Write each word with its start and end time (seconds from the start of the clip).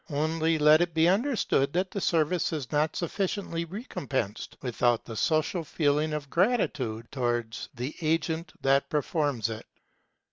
Only 0.09 0.57
let 0.57 0.81
it 0.81 0.95
be 0.95 1.07
understood 1.07 1.73
that 1.73 1.91
the 1.91 2.01
service 2.01 2.51
is 2.53 2.71
not 2.71 2.95
sufficiently 2.95 3.65
recompensed, 3.65 4.57
without 4.63 5.05
the 5.05 5.15
social 5.15 5.63
feeling 5.63 6.11
of 6.11 6.27
gratitude 6.27 7.11
towards 7.11 7.69
the 7.75 7.93
agent 8.01 8.51
that 8.63 8.89
performs 8.89 9.47
it. 9.51 9.67